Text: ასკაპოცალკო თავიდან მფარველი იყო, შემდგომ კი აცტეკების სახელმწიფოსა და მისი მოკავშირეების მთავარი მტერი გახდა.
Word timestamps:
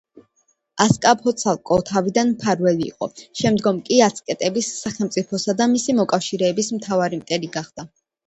ასკაპოცალკო 0.85 1.75
თავიდან 1.89 2.29
მფარველი 2.31 2.87
იყო, 2.93 3.09
შემდგომ 3.43 3.77
კი 3.91 3.99
აცტეკების 4.07 4.71
სახელმწიფოსა 4.79 5.57
და 5.61 5.67
მისი 5.77 5.97
მოკავშირეების 5.99 6.73
მთავარი 6.79 7.21
მტერი 7.23 7.51
გახდა. 7.59 7.87